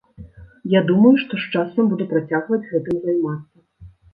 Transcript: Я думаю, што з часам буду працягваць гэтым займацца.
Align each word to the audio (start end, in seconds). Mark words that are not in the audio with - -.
Я 0.73 0.81
думаю, 0.91 1.11
што 1.25 1.33
з 1.43 1.53
часам 1.57 1.83
буду 1.93 2.09
працягваць 2.15 2.63
гэтым 2.73 2.95
займацца. 3.07 3.57